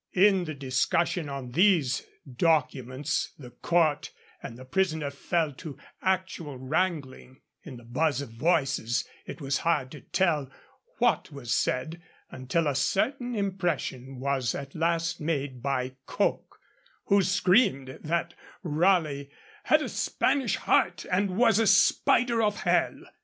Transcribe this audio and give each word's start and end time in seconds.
In 0.15 0.45
the 0.45 0.55
discussion 0.55 1.29
on 1.29 1.51
these 1.51 2.07
documents 2.27 3.33
the 3.37 3.51
court 3.51 4.09
and 4.41 4.57
the 4.57 4.65
prisoner 4.65 5.11
fell 5.11 5.53
to 5.53 5.77
actual 6.01 6.57
wrangling; 6.57 7.41
in 7.61 7.77
the 7.77 7.83
buzz 7.83 8.19
of 8.19 8.31
voices 8.31 9.07
it 9.27 9.39
was 9.39 9.59
hard 9.59 9.91
to 9.91 10.01
tell 10.01 10.49
what 10.97 11.31
was 11.31 11.53
said, 11.55 12.01
until 12.31 12.65
a 12.65 12.73
certain 12.73 13.35
impression 13.35 14.19
was 14.19 14.55
at 14.55 14.73
last 14.73 15.21
made 15.21 15.61
by 15.61 15.91
Coke, 16.07 16.59
who 17.05 17.21
screamed 17.21 17.87
out 17.91 18.01
that 18.01 18.33
Raleigh 18.63 19.29
'had 19.65 19.83
a 19.83 19.87
Spanish 19.89 20.55
heart 20.55 21.05
and 21.11 21.37
was 21.37 21.59
a 21.59 21.67
spider 21.67 22.41
of 22.41 22.61
hell.' 22.61 23.03